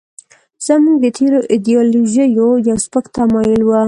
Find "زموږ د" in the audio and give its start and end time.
0.65-1.05